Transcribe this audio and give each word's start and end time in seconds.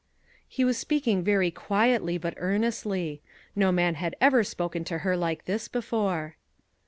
He 0.47 0.65
was 0.65 0.79
speaking 0.79 1.23
very 1.23 1.51
quietly 1.51 2.17
but 2.17 2.33
earnestly. 2.37 3.21
No 3.55 3.71
man 3.71 3.93
had 3.93 4.15
ever 4.19 4.43
spoken 4.43 4.83
to 4.85 4.97
her 5.05 5.15
like 5.15 5.45
this 5.45 5.67
before. 5.67 6.37